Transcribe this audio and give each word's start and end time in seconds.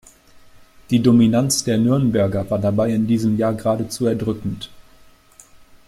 Die 0.89 0.99
Dominanz 0.99 1.63
der 1.63 1.77
Nürnberger 1.77 2.49
war 2.49 2.57
dabei 2.57 2.89
in 2.89 3.05
diesem 3.05 3.37
Jahr 3.37 3.53
geradezu 3.53 4.07
erdrückend. 4.07 4.71